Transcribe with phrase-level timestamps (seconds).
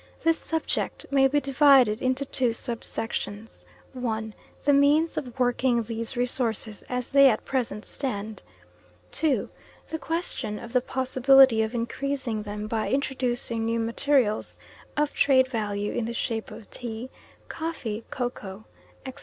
[0.23, 6.17] This subject may be divided into two sub sections (1) The means of working these
[6.17, 8.41] resources as they at present stand;
[9.11, 9.47] (2)
[9.89, 14.57] The question of the possibility of increasing them by introducing new materials
[14.97, 17.11] of trade value in the shape of tea,
[17.47, 18.65] coffee, cocoa,
[19.05, 19.19] etc.